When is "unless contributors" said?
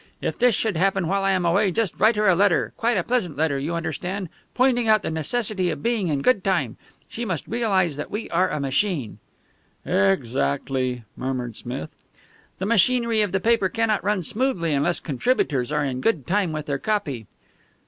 14.73-15.71